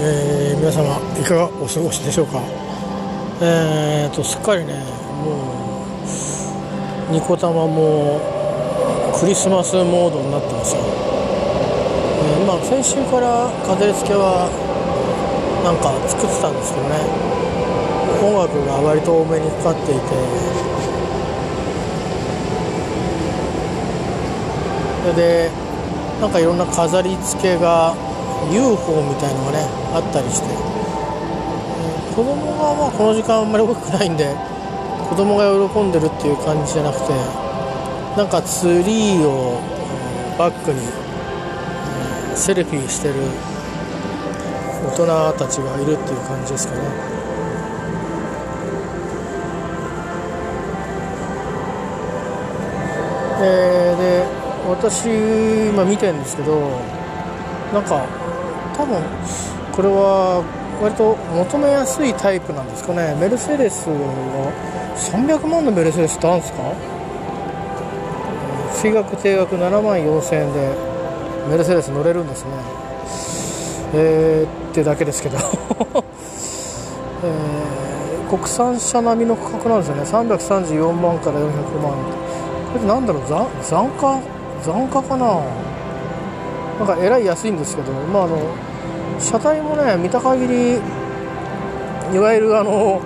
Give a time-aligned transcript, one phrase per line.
[0.00, 2.40] えー皆様いかがお過ごしでしょうか？
[3.40, 4.74] えー、とすっかりね
[5.24, 5.90] も
[7.10, 8.20] うニコ玉も
[9.18, 14.46] クリスマスモードになってますよ、えーまあ先週から飾り付けは
[15.64, 16.94] なんか作ってたんですけどね。
[18.22, 20.00] 音楽が割と多めにかかっていて。
[25.02, 25.50] それで
[26.20, 27.94] なんかいろんな飾り付けが
[28.52, 29.58] UFO みたいのがね
[29.92, 34.34] あったりして、えー子供がまあこの時間あんまり大きくないんで
[35.08, 37.12] 子供が喜んでるっていう感じじゃなくて
[38.16, 39.60] なんかツリーを
[40.36, 43.14] バックにえーセルフィーしてる
[44.84, 46.80] 大人たちがいるっていう感じですかね。
[53.40, 54.24] えーで
[54.68, 55.06] 私
[55.70, 56.58] 今見てるんですけど
[57.72, 58.06] なんか
[58.78, 59.02] 多分
[59.74, 60.42] これは
[60.80, 63.14] 割と求めやすいタイプなんですかね。
[63.20, 63.94] メルセデスは
[64.96, 66.62] 300万のメルセデスってあるんですか？
[68.78, 70.76] 水額定額7万4000円で
[71.50, 72.50] メルセデス乗れるんですね。
[73.94, 75.38] えー、ってだけですけど、
[77.24, 77.78] えー
[78.28, 80.02] 国産車並みの価格なんですよね。
[80.02, 81.48] 334万から400
[81.80, 81.92] 万。
[82.74, 83.22] これなんだろう？
[83.26, 84.20] 残残価？
[84.62, 85.40] 残価かな？
[86.78, 87.90] なんかえらい安いんですけど。
[88.12, 88.36] まああの
[89.18, 90.80] 車体もね見た限り
[92.14, 93.00] いわゆるあの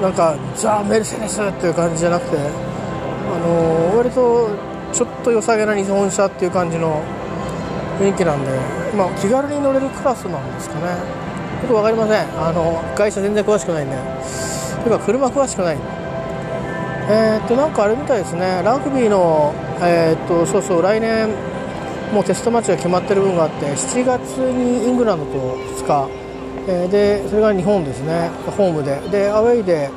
[0.00, 4.50] なんかザ・メルセデスっていう感じじゃなくてあの割と
[4.92, 7.02] ちょっと良さげな日本車っていう感じの
[7.98, 8.50] 雰囲気なんで、
[8.96, 10.86] まあ、気軽に乗れるクラスなんですかね。
[11.62, 12.40] よく分かりません。
[12.40, 13.96] あの会社全然詳しくないんで。
[14.84, 15.78] というか車詳しくない。
[17.10, 18.62] えー、っとなんかあれみたいですね。
[18.64, 21.28] ラグビーのえー、っとそうそう来年
[22.12, 26.08] もうテストマッチが決まってる部分があって7月にイングランドと2日、
[26.68, 28.30] えーでそれが日本ですね。
[28.56, 29.00] ホームで。
[29.10, 29.90] でアウェイで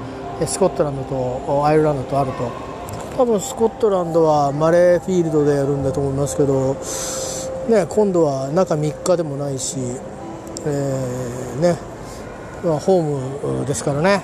[0.45, 2.49] スコットランドとアイルランドとあると
[3.17, 6.75] 多分スコットランドはマレーフィールドでやるんだと思いますけど、
[7.69, 9.77] ね、今度は中3日でもないし、
[10.65, 11.75] えーね。
[12.63, 14.21] まあ、ホームですからね、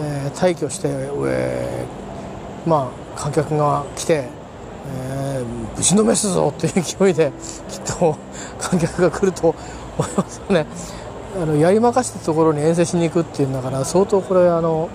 [0.00, 4.24] えー退去して、えーまあ、観客が来て、
[4.94, 7.32] えーぶちのめすぞっていう勢いで
[7.68, 8.16] きっと
[8.58, 9.54] 観客が来ると
[9.98, 10.66] 思いますよね。
[11.40, 14.88] あのやりまかしたところに遠征しに行くっていうんだから相当これあの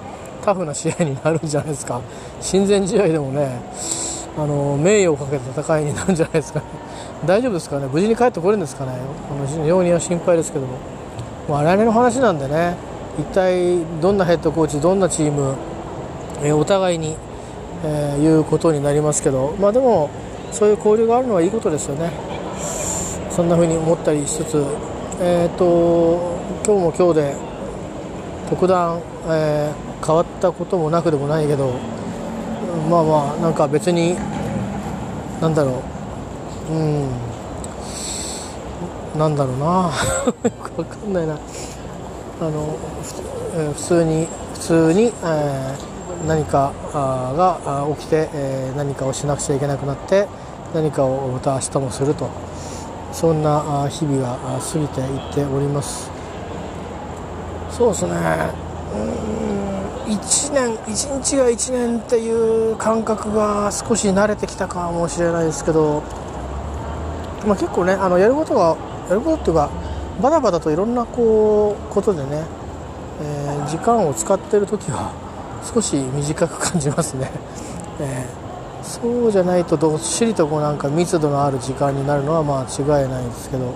[0.43, 2.01] タフな試合になるんじゃないですか。
[2.39, 3.61] 親善試合でもね
[4.37, 6.65] あの名誉をかけた戦いになるんじゃないですかね。
[7.25, 7.87] 大丈夫ですかね。
[7.91, 8.93] 無事に帰ってこれるんですかね。
[8.93, 10.73] あの非常には心配ですけども。
[11.47, 12.75] もう来年の話なんでね
[13.19, 15.55] 一体どんなヘッドコーチどんなチーム、
[16.43, 17.17] えーお互いに、
[17.83, 20.09] えーいうことになりますけどまあでも
[20.51, 22.11] そういう交流があるのはいいことですよね。
[23.29, 24.65] そんな風に思ったりしつつ
[25.21, 27.35] えっ、と今日も今日で
[28.49, 31.73] 特段、えー変わったこともなくでもないけど
[32.89, 34.15] まあまあなんか別に
[35.39, 35.81] なんだろ
[36.69, 36.73] う。
[36.73, 37.09] うん。
[39.17, 39.65] なんだろうな。
[39.65, 41.33] よ くわかんないな。
[41.33, 42.75] あの、
[43.55, 45.90] えー普通に普通に、えー
[46.27, 50.27] 何かが起きて、え何かをしなくちゃいけなくなって
[50.73, 52.29] 何かをまた明日もすると。
[53.11, 56.09] そんな日々が過ぎていっております。
[57.69, 58.11] そうですね。
[58.95, 59.31] うん
[60.11, 66.03] 1年1日が1年っていう感覚が少し慣れてきたかもしれないですけど、
[67.47, 68.75] まあ、結構ねあのやることが
[69.07, 69.69] やることっていうか
[70.21, 72.43] バタバタといろんなこうことでね、
[73.21, 75.13] えー時間を使ってる時は
[75.63, 77.31] 少し短く感じますね、
[77.99, 78.41] えー
[78.83, 83.73] そうじゃないとどっしりとこうなんか密度のある時間になるのはまあ違いないんですけど。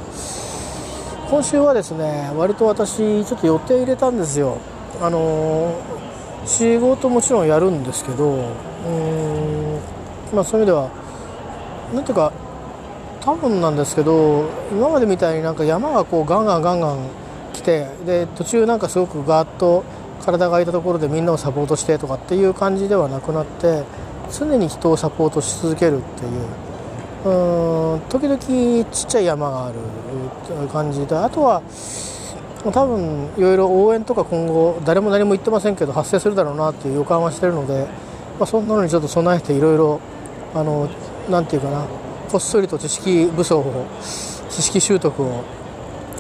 [1.30, 4.58] 今週はですね割と私ちょっと予定入れたんですよ。
[5.02, 5.96] あのー
[6.46, 9.80] 仕事もちろんやるんですけどうん
[10.32, 10.90] まあそういう意味では
[11.94, 12.32] なんていうか
[13.20, 17.10] 多分なんですけど今までみたいになんか山がこうガンガンガンガン
[17.54, 19.84] 来てで途中なんかすごくガーッと
[20.26, 23.84] 体が空いたところでみんなをサポートしてとかっていう感じではなくなって
[24.32, 26.66] 常に人をサポートし続けるっていう。
[27.26, 28.38] うん時々
[28.92, 31.64] ちっちゃい山がある感じであとは
[32.64, 37.88] 多分いろいろ応援とか今後誰も何も言ってませんけど発生するだろうなっていう予感はしてるので、
[38.40, 40.00] まあ、そんなのにちょっと備えていろいろ
[40.54, 40.88] あの
[41.30, 41.88] なんていうかな
[42.30, 43.88] こっそりと知識武装を
[44.50, 45.44] 知識習得を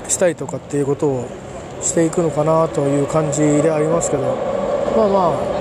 [0.08, 1.28] したりとかっていうことを
[1.86, 4.24] していくのかなという感じでありますけど
[4.98, 5.56] まあまあ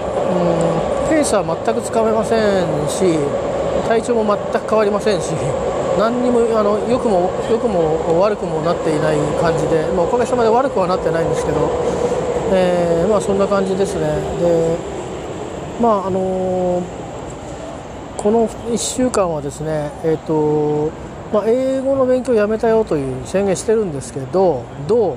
[1.05, 3.19] うんペースは全くつかめませんし
[3.87, 5.31] 体調も全く変わりませんし
[5.99, 11.71] 何にもあの良くも良くも悪くもなっていない感じで、まあ、おかげさまで悪くはなってないんですけど、
[12.53, 14.01] えー、まあ、そんな感じですね。
[14.41, 14.77] で
[15.81, 16.83] まああの
[18.17, 20.91] この1週間はですね、えーと
[21.33, 25.17] まあ、英語の勉強をやめたよという宣言してるんですけどどう、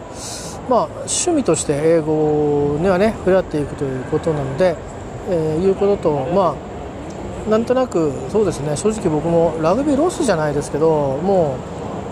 [0.70, 4.76] まあ、趣味として英語にはね触れ合っていくということなので、
[5.30, 6.56] えー、いうこととま
[7.48, 11.58] あなんとなくそうですね正直僕もラグビーロスじゃないですけども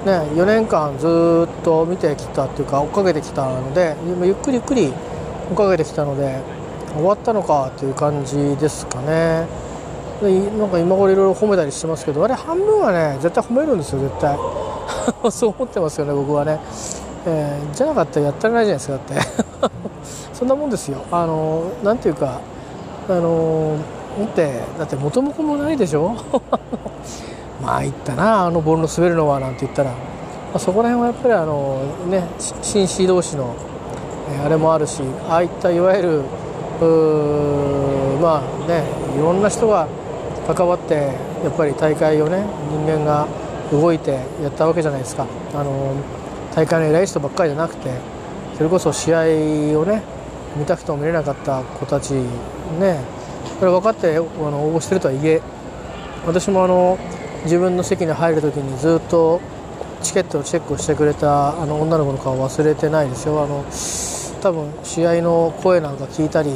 [0.06, 4.94] うね4年間ずっと見てきたっていうか追っかけてきたのでゆっくりゆっくり
[5.50, 6.42] 追っかけてきたので
[6.94, 9.48] 終わったのかっていう感じですかね。
[10.22, 14.38] でなんか今頃いろいろ褒めたりしてますけどあれ半分はね絶対褒めるんですよ絶対。
[15.32, 16.60] そう思ってますよね僕はね、
[17.28, 19.46] えー、じゃなかったらやったらないじゃないですかだって。
[20.34, 21.00] そんなもんですよ。
[21.12, 22.40] あのなんていうか
[23.10, 23.76] あの
[24.24, 26.14] ってだって元も子もないでしょ？
[27.64, 29.96] まあ言ったなあのボールの滑るのはなんて言ったら、ま
[30.56, 31.80] あ、そこら辺はやっぱりあの
[32.10, 32.24] ね
[32.62, 33.56] 紳士同士の、
[34.42, 36.22] えあれもあるしああいったいわゆる
[38.22, 38.84] まあね
[39.18, 39.88] いろんな人が
[40.54, 40.94] 関わって
[41.44, 42.44] やっぱり大会をね
[42.86, 43.26] 人間が
[43.72, 44.12] 動いて
[44.44, 45.26] やったわけじゃないですか。
[45.54, 45.94] あの
[46.56, 47.90] 大会の偉い人ばっかりじゃなくて
[48.58, 49.20] それこそ試合
[49.80, 50.02] をね
[50.56, 53.04] 見たくても見れなかった子たちね
[53.60, 54.24] これ分かってあの
[54.66, 55.42] 応募してるとはいえ
[56.26, 56.98] 私もあの
[57.44, 59.42] 自分の席に入る時にずっと
[60.02, 63.44] チケットをチェックしてくれたあの女の子の顔忘れてないですよ。
[63.44, 63.66] あの
[64.42, 66.52] 多分試合の声なんか聞いたり、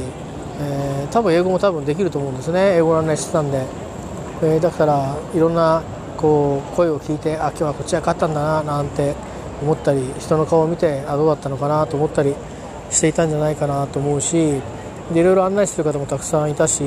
[0.59, 2.77] えー、多分英語も多分できると思うんですね。
[2.77, 3.65] 英語の案内してたんで、
[4.43, 5.83] えー、だからいろんな
[6.17, 9.15] こう声を聞いてあ今日はこっちが勝ったんだななんて
[9.61, 12.35] 思ったり人の顔を見てあどうだったのかなと思ったり
[12.89, 14.61] していたんじゃないかなと思うし
[15.13, 16.83] でいろいろ案内してる方もたくさんいたし、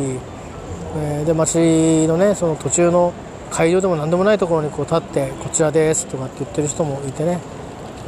[0.97, 3.13] えー、で街のねその途中の
[3.51, 7.39] 会場でも何でもないところにこう立ってこちらですとかって言ってる人もいてね。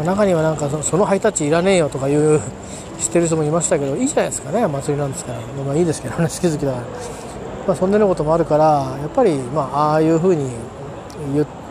[0.03, 2.41] 中にはなんかそのハイタッチいらねえよとかいう
[2.99, 5.39] 知ってる人もいましたけどいいじゃないですかね祭りなんですから。
[5.63, 6.85] まあいいですけどね好き好きだから、
[7.69, 10.51] まあ、そんなようなこともあるからやっぱりまあああいうふうに
[11.35, 11.64] 言って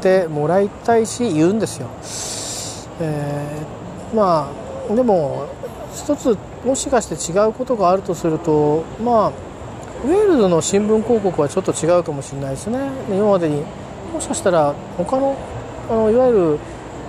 [0.00, 1.88] てもらいたいし言うんですよ、
[3.00, 4.50] えー、ま
[4.90, 5.46] あでも
[5.94, 9.32] 一つもしかして違うことがあるとするとまあ
[10.04, 12.78] ウェールズの新聞広告はちょっと違うかもしれないですね。
[13.10, 13.62] 今までに
[14.12, 15.36] もしかしたら他の
[15.90, 16.58] あのいわゆる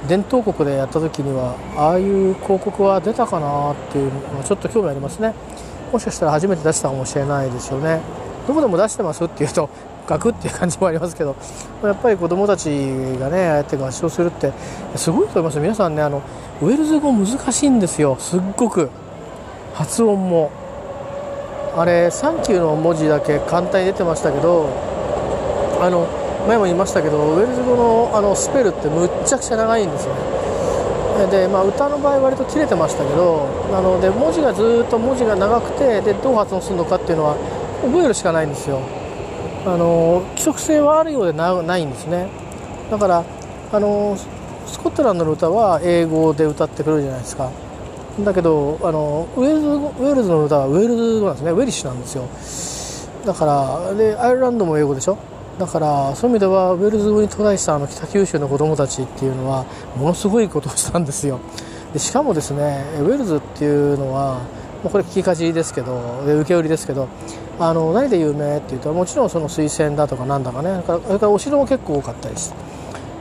[0.08, 5.34] 伝統国でやった時にはああいう広告は出たかなっていうのはちょっと興味ありますね。
[5.92, 8.02] もしかしたら初めて出したかもしれないですよね。
[8.48, 9.70] どこでも出してますっていうと
[10.08, 11.36] ガクっていう感じもありますけど
[11.84, 12.70] やっぱり子どもたち
[13.20, 14.52] がねああやって合唱するって
[14.96, 16.22] すごいと思います皆さんねあの
[16.62, 18.18] ウェールズ語難しいんですよ。
[18.20, 18.90] すっごく。
[19.74, 20.52] 発音も。
[21.76, 24.68] あれ「サンキュー」の文字だけ簡単に出てましたけど
[25.80, 26.06] あの
[26.46, 30.20] 前も言いましたけどウェールズ語のあのスペルってむっちゃくちゃ長いんですよね。
[31.32, 37.36] で、まあ、歌の場合割と切れてましたけどなので文字がずっと文字が長くてでどう発音するのかっていうのは
[37.84, 38.80] 覚えるしかないんですよ。
[39.66, 42.28] あの規則性はあるようでないんですね。
[42.90, 43.24] だから
[43.72, 44.18] あの
[44.66, 47.52] スコットランドの歌は英語で歌ってくるじゃないですか。
[48.20, 51.52] だけどあのウェールズウェールズの歌はウェールズ語なんですね。
[51.52, 52.28] Welsh なんですよ。
[53.26, 55.18] だからでアイルランドも英語でしょ。
[55.60, 59.66] だからそういう意味ではウェールズ語にトライしたあの北九州の子供たちっていうのは
[59.96, 61.40] ものすごいことをしたんですよ。
[61.94, 64.40] でしかもですねウェールズっていうのは
[64.84, 67.08] これ聞きかじですけどで受け売りですけど
[67.60, 72.54] あの何で有名っていうともちろんその水仙だとかなんだかねそれからお城も結構多かったです、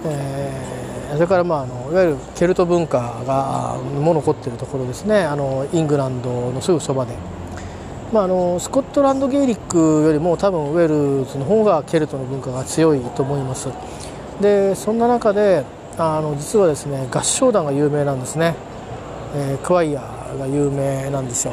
[0.04, 0.80] えー
[1.14, 5.22] それからまああのいわゆるケルト文化がも残っているところですね。
[5.22, 7.14] あのイングランドのすぐそばで、
[8.12, 13.68] まあ、あのスコットランドゲイリックよりも多分ウェールズの方がケルトの文化が強いと思います。
[14.40, 15.64] でそんな中で
[15.98, 18.54] あの実はですね合唱団が有名なんですね、
[19.34, 21.52] えー、クワイアが有名なんですよ。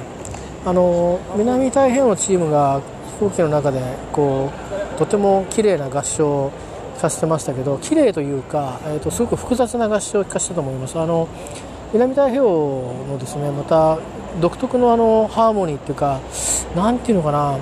[0.65, 2.81] あの南太平洋のチームが
[3.19, 3.81] 飛行機の中で
[4.11, 4.51] こ
[4.95, 6.51] うとても綺麗な合唱
[6.97, 10.99] 聞かせてましたけど綺麗というか、えーと、すごく複雑な合唱を聞かせたと思います。
[10.99, 11.27] あの
[11.93, 12.45] 南太平洋
[13.07, 13.97] のですねまた
[14.41, 16.19] 独特のあのハーモニーっていうか
[16.75, 17.59] 何ていうのかな、ま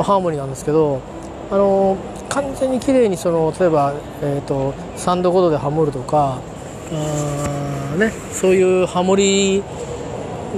[0.00, 1.02] あ、ハーモニーなんですけど
[1.50, 1.96] あの
[2.28, 6.38] 完全に綺麗にその例えば、えーと、3度5度でハモるとか
[6.90, 9.62] うん、ね、そういうハモリ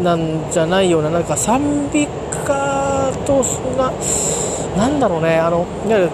[0.03, 3.43] なんじゃないようななんか賛美歌と
[3.77, 3.93] な
[4.77, 5.39] なんだろうね。
[5.39, 6.11] あのいわゆる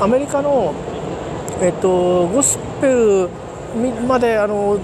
[0.00, 0.74] アメリカの
[1.60, 3.28] えっと、ゴスペル
[4.06, 4.78] まであの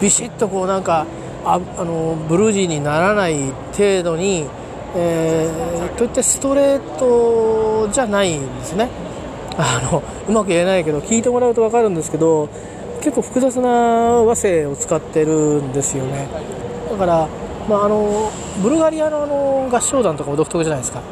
[0.00, 1.04] ビシッとこうなんか
[1.44, 4.46] ああのブルージーにならない程度に、
[4.94, 8.88] えー、といってストレートじゃないんですね。
[9.56, 12.48] あのうまく言えないけど聞いてもらうと分かるんですけど
[13.00, 16.28] 結構複雑な和声を使ってるんですよね。
[16.98, 17.28] から、
[17.68, 18.30] まあ、あの
[18.62, 21.02] ブルガリアのあの合唱団とかも独特じゃないですか。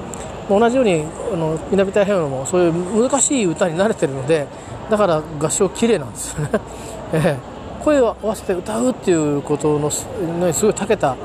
[0.49, 4.47] 同じようにあの南太平洋もそういう難しい歌に慣れてるので
[4.89, 7.39] だから合唱綺麗なんですよね、
[7.83, 11.17] 声を合わせて歌うっていうことのすごい長けた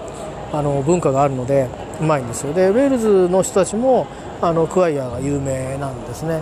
[0.52, 1.68] あの文化があるので
[2.00, 2.54] うまいんですよ。
[2.54, 4.08] でウェールズの人たちも
[4.42, 6.42] あのクワイアが有名なんですね。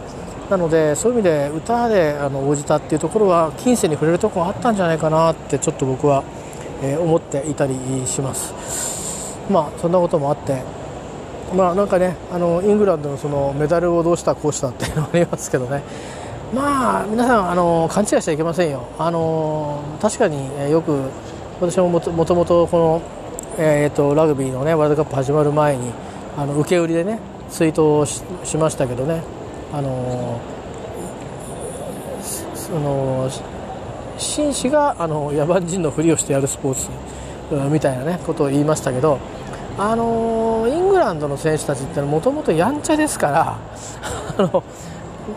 [0.49, 6.23] なのでそういう意味で歌であの応じたっていうところは近世に触れるところがあったんじゃないかなってちょっと僕は、
[6.81, 8.53] えー、思っていたりします。
[9.50, 10.62] まあそんなこともあって
[11.55, 15.83] まあなんかねあのイングランドのそのメダルをどうしたこうしたっていうのがありますけどね。
[16.53, 18.88] まあ皆さんあの勘違いしちゃいけませんよ。
[18.98, 21.00] あの確かに、え、よく
[21.62, 23.01] 私ももともとこの、
[23.57, 25.91] えーと、ラグビーの、ね、ワールドカップ始まる前に
[26.38, 27.19] あの受け売りでね
[27.50, 28.24] ツイートをし
[28.57, 29.21] ましたけどね。
[29.71, 30.39] あの
[32.55, 33.29] その
[34.19, 36.89] 紳士があの野蛮人のふりをしてやるスポーツ
[37.69, 39.19] みたいな、ね、ことを言いましたけど
[39.77, 43.57] あのイングランドの選手たちってもともとやんちゃですから
[44.38, 44.63] あの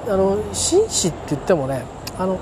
[0.09, 1.85] あの紳士って言ってもね
[2.19, 2.39] あの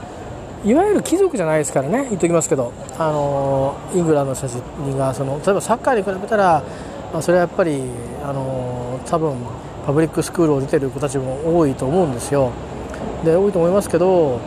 [0.64, 4.62] いわゆる貴族じゃないですからね言っておきますけどあのイングランドの人たち
[4.96, 6.62] がその例えばサッカーに比べたら、
[7.12, 7.82] まあ、それはやっぱり
[8.24, 9.34] あの多分
[9.86, 12.50] パブリックスクールを出てる子たちも多いと思うんですよ。
[13.24, 14.40] で多いと思いますけど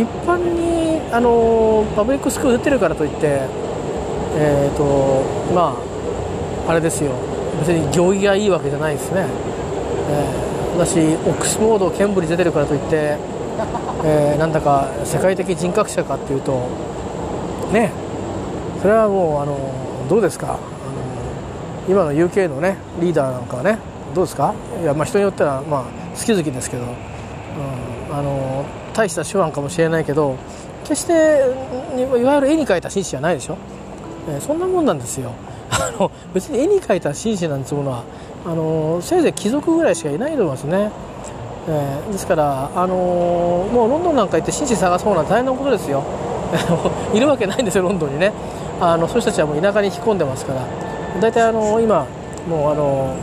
[0.00, 3.42] 一般にあのパブリックスクール出てるからといって
[4.36, 5.24] えっ、ー、と
[5.54, 5.76] ま
[6.66, 7.12] ああれですよ。
[7.60, 9.26] 別に行儀がいいわけじゃないですね、
[10.10, 11.02] えー、私オ
[11.32, 13.16] ックスフォードケンブリ出てるからといって、
[14.04, 16.68] えー、なんだか世界的人格者かっていうと
[17.72, 17.90] ね。
[18.80, 20.56] それはもうあのどうですか？
[21.88, 23.78] 今の UK のねリーダーなんかはね
[24.14, 24.54] どうですか？
[24.80, 25.82] いや、まあ、人によっては、まあ、
[26.16, 26.90] 好き好きですけど、うん、
[28.14, 28.64] あの
[28.98, 30.36] 大した手腕かもしれないけど
[30.82, 31.12] 決して
[31.96, 33.56] いわゆる絵に描いた紳士じゃないでしょ、
[34.28, 35.32] えー、そんなもんなんですよ。
[35.70, 38.02] あの別に絵に描いた紳士なんてものは
[38.44, 40.90] あのせいぜい貴族ぐらいしかいないと思いますね、
[41.68, 46.02] えー、ですから、あのもうロンドンなんか行って紳士探そうな大変なことですよ。
[47.12, 48.32] いるわけないんですよロンドンにね。
[48.80, 50.62] あのそういう人たちはもう田舎に引き込んでますから。
[51.20, 52.06] 大体あの今
[52.48, 53.14] もうあの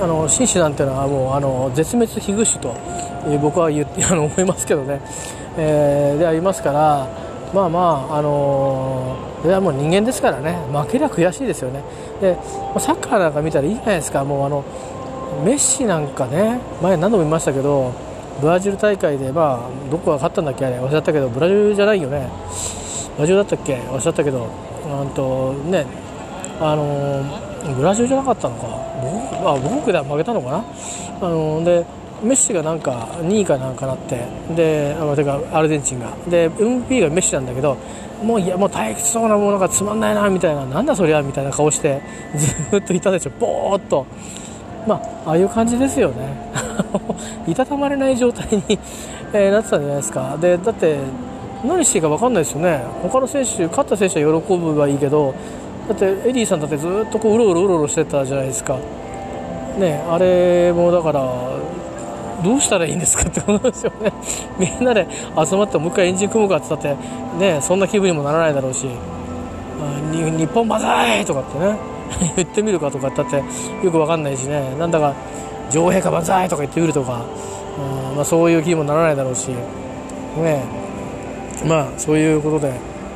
[0.00, 2.74] あの紳士なんていうのはもうあの絶滅危惧種と、
[3.26, 5.00] えー、僕は言って あの思いますけどね、
[5.58, 7.08] えー、でありますから
[7.52, 10.58] まあまああのー、それはもう人間ですからね。
[10.72, 11.82] 負けりゃ悔しいですよね。
[12.20, 12.36] で
[12.78, 14.24] サッカーなんか見たらいいじゃないですか。
[14.24, 14.64] もうあの
[15.44, 17.92] メッシなんかね前何度も言いましたけど
[18.40, 22.28] ブラジル大会でまあどこが勝ったんだっけあれ忘れちゃったけどブラジルじゃないよね。
[23.16, 24.48] ブラジルだったっけ忘れちゃったけど
[25.02, 25.86] うんとね
[26.60, 28.66] あのブラジルじゃなかったのか
[29.02, 30.64] 僕あ僕で負けたのかな？
[31.20, 31.84] あので
[32.22, 36.10] メッシがなんか2位かなんかなってであてかアルゼンチンが。
[36.28, 37.76] で MVP がメッシなんだけど
[38.22, 40.64] もういやもう退屈そうなものがつまんないなみたいな。
[40.64, 42.00] なんだそりゃみたいな顔して
[42.70, 43.30] ずっといたでしょ。
[43.38, 44.06] ぼーっと。
[44.86, 44.94] ま
[45.26, 46.52] あああいう感じですよね。
[47.46, 48.78] いたたまれない状態に
[49.32, 50.36] えー、なってたんじゃないですか。
[50.40, 50.96] でだって
[51.64, 52.82] 何していいか分かんないですよね。
[53.02, 55.34] 他の選手勝った選手は喜ぶはいいけど
[55.88, 58.78] だってエディさんだってずっとこううろうろうろうろしてたじゃないですか。
[59.78, 61.20] ねあれもだから
[62.42, 64.12] どうしたらいいんですかってことですよね。
[64.58, 66.96] みんなで集まってもう一回エンジン組むかって言ったっ
[67.38, 68.86] てねそんな気分にもならないだろうし。
[70.16, 71.76] 日本万歳とかってね。
[72.36, 73.42] 言ってみるかとかだってよ
[73.82, 74.62] く分かんないしね。
[74.78, 75.12] なんだか
[75.70, 77.22] 女王陛下万歳とか言ってみるとか、
[78.10, 79.48] うんまあ、そういう気にもならないだろうし。
[79.48, 80.62] ね
[81.64, 82.72] まあそういうことで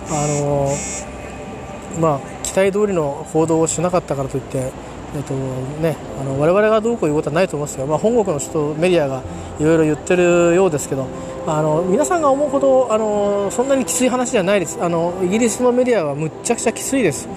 [0.08, 4.72] あのー、まあ期待通りの報道をしなかったからといって、
[5.14, 5.34] えっと
[5.80, 9.22] ね、あの我々がどうこういうことはないと思いますよ、まあ、本国の人メディアが
[9.60, 11.06] いろいろ言ってるようですけど
[11.46, 14.82] あの皆さんが思うほどあのそんなにきつい話じゃないです。
[14.82, 17.28] あのイギリスのメディアはむっちゃくちゃきついです。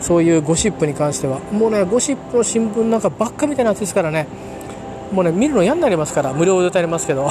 [0.00, 1.40] そういうゴシップに関しては。
[1.52, 4.26] もうねゴシップの新聞なんかばっかみたいなやつですからね。
[5.12, 6.32] もうね見るの嫌になりますから。
[6.32, 7.30] 無料で歌いますけど。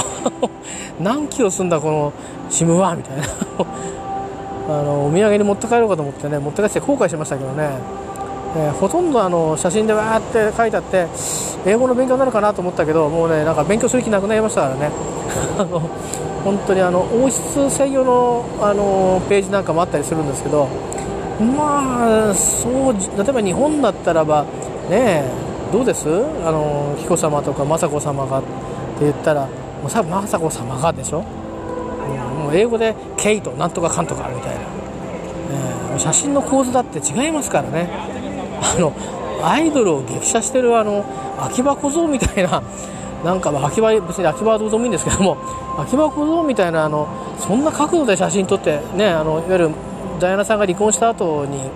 [1.00, 2.14] 何キロ済んだこの
[2.50, 2.96] 新聞は？
[2.96, 3.24] みたいな。
[4.82, 7.70] のお土産に持って帰ろうかと思ってね持って帰って後悔しましたけどね、
[8.58, 11.08] えー、ほとんどあの写真でわーって書いてあって
[11.66, 14.92] 英語の勉強になるかなと思ったけどもうねなんか勉強する気なくなりましたからね。
[15.58, 15.82] あの
[16.44, 20.68] 本当にあの王室専用のあのページなんかもあったりするんですけど
[21.58, 24.46] まあそう例えば日本だったらば
[24.90, 25.24] ね
[25.72, 26.08] どうです？
[26.46, 28.48] あの紀子さまとか雅子さまがって
[29.02, 29.48] 言ったら
[29.84, 31.24] 雅子さまがでしょ？
[32.54, 34.62] 英語で「ケイトなんとかかんとか」みたいな、
[35.94, 37.90] えー、写真の構図だって違いますからね。
[38.62, 38.94] あの
[39.42, 41.06] アイドルを激写してるあの
[41.40, 42.62] 秋葉小僧みたいな
[43.24, 45.38] なんかま秋葉別に秋葉はどうでもいいんですけども
[45.78, 49.70] 秋葉小僧みたいなあのそんな角度で写真撮ってねあのいわゆる
[50.20, 51.70] ダイアナさんが離婚した後に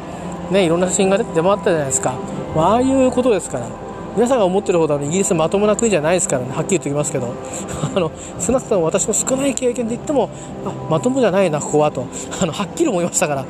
[0.51, 2.13] ねいろんな写真が出回ったじゃないですか、
[2.55, 3.82] ま、ああいうことですから。
[4.15, 6.51] 皆さんが思ってるほどイギリスまともな国じゃないですからね。
[6.51, 7.33] はっきり言っておきますけど。
[7.95, 10.29] あの少なくとも私の少ない経験で言っても
[10.65, 12.05] あまともじゃないなここはと。
[12.41, 13.45] あのはっきり思いましたから、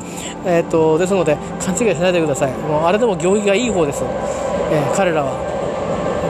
[0.46, 2.51] えー、っとですので勘違いしないでください。
[2.51, 4.03] もうあれでも行儀がいい方です、
[4.72, 5.32] えー、彼らは。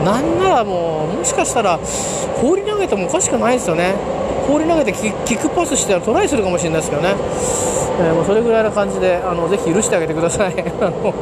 [0.04, 1.80] なんならもうもしかしたら
[2.42, 3.94] 放り投げてもおかしくないですよね。
[4.48, 7.16] 放り投げてキックパスしてトライするかもしれないですけどね、
[8.02, 10.54] えー、もうそれぐらいな感じであのぜひ許してあげてください。
[10.82, 11.14] あの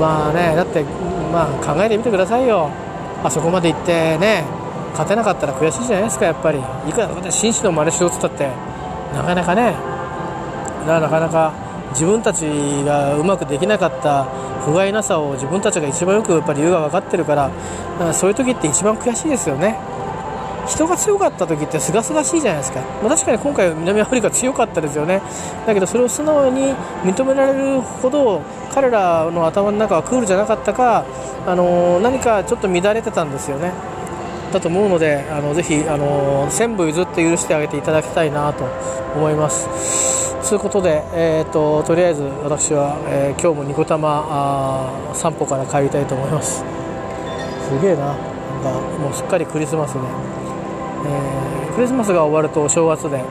[0.00, 0.82] まあねだって
[1.30, 2.70] まあ考えてみてくださいよ。
[3.22, 4.44] あそこまで行ってね
[4.92, 6.58] 勝てなかったら悔しいじゃないですかやっぱり。
[6.88, 8.48] いくら紳士の真似しようっつったって。
[9.14, 9.74] なかなかね
[10.86, 11.52] なかなか
[11.90, 12.44] 自分たち
[12.84, 14.24] がうまくできなかった
[14.64, 17.50] 不甲斐なさを自分たちが一番よくやっぱり理由が分かってるから
[18.14, 19.76] そういう時って一番悔しいですよね。
[20.68, 25.20] 人が強かった時ってすがすがしいじゃないですか、まあ、確かに今回南アフリカ強かったですよね。
[25.66, 28.42] だけどそれを素直に認められるほど
[28.72, 31.04] 彼らの頭の中はクールじゃなかったか、
[31.46, 33.72] あの、何かちょっと乱れてたんですよね。
[34.52, 38.64] だと思うのであのぜひ、あのー、全部譲って許してあげていただきたいなと
[39.14, 40.48] 思います。
[40.48, 46.64] ということで、えーと、とりあえず私は、えー、今日もニコタマあ散歩から帰りたいと思います。
[47.68, 48.06] すげえな。
[48.06, 50.00] なんかもうすっかりクリスマスで。
[50.00, 53.22] えー、クリスマスが終わるとお正月で。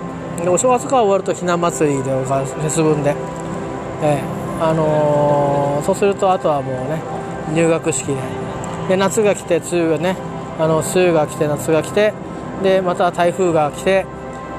[0.42, 3.14] でお正月が終わるとひな祭りでフェス分で、
[4.02, 7.02] えー、あのー、そうするとあとはもうね
[7.54, 8.16] 入学式で。
[8.90, 10.16] で夏が来て梅雨がね
[10.60, 12.14] あの梅雨が来て夏が来て
[12.64, 14.06] でまた台風が来て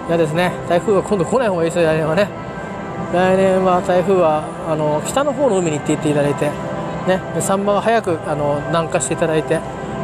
[0.08, 0.52] 嫌ですね。
[0.68, 2.28] 台風が今度来ない方がいいですよ来年はね。
[3.12, 6.46] 来年は台風はあの北の方の海に行っていっていただいて
[7.06, 7.20] ね。
[7.40, 9.58] サンマが早くあの南下していただいて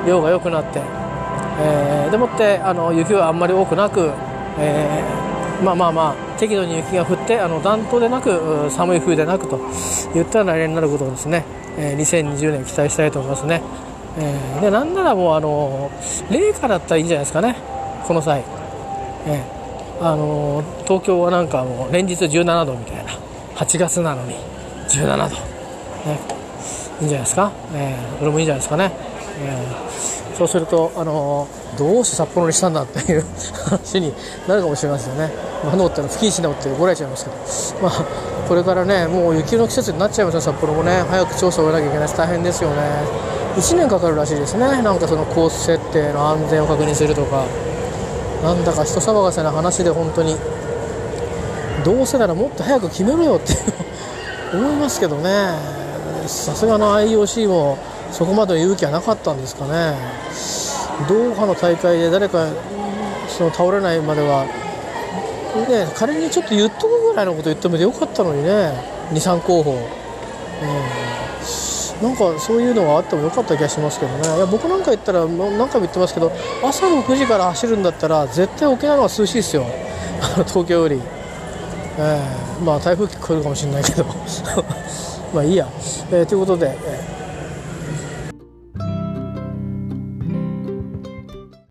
[0.07, 0.81] 量が良くなって
[1.59, 4.13] えー、でもってあの雪はあんまり多くなく、
[4.59, 9.57] えー、まあまあまあ適度に雪が降ってあの暖冬でなく寒い冬でなくと
[10.15, 11.45] いった来年になることをですね、
[11.79, 13.63] えー、2020年期待したいと思いますね、
[14.19, 15.91] えー、でなんならもうあの
[16.31, 17.57] 冷夏だったらいいんじゃないですかね。
[18.07, 18.45] この際、
[19.27, 23.27] えー、あの東京はなんかもう連日17度みたいな。
[23.57, 24.35] 8月なのに
[24.89, 26.21] 17度、ね、
[27.01, 28.93] いいんじゃないですか、えー、これもいいんじゃないですかね、
[29.41, 33.25] えーそうすると、あのどうして札幌にしたんだっていう
[33.65, 34.13] 話に
[34.47, 35.33] なるかもしれませんよね、
[35.65, 38.05] まあ、脳ってのは不謹慎なことって怒られちゃいますけど、まあ、
[38.47, 41.05] これからねもう雪の季節になっちゃいますよ札幌もね。
[41.09, 42.77] 早く調査を終えなきゃいけないし大変ですよね。
[43.57, 44.83] 1年かかるらしいですね。
[44.83, 47.45] なんかそのコース設定の安全を確認するとか。
[48.45, 50.37] なんだか人騒がせな話で本当に。
[51.85, 53.55] どうせならもっと早く決めろよって
[54.53, 55.55] 思いますけどね。
[56.27, 57.79] さすがの IOC も
[58.13, 59.97] そこまで勇気はなかったんですかね。
[61.09, 62.47] ドーハの大会で誰か
[63.29, 64.45] その倒れないまでは、
[65.69, 68.97] ね、仮にちょっと言っとくぐらいのこと言ってもよかったのにね。
[69.13, 69.79] 23候補、うん、
[72.09, 74.37] なんかそういうのがあってもよかった気がしますけどね。
[74.37, 76.33] いや僕なんか言ったら何回も言ってますけど
[76.65, 79.67] 朝の9時から走るんだったら絶対沖縄の方が涼しいですよ。
[80.49, 81.01] 東京より、
[81.99, 84.05] えー、まあ台風来るかもしれないけど。
[85.35, 85.69] まあいいや、
[86.11, 87.16] えー、ということで、えー